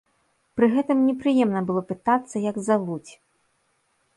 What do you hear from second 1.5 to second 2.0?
было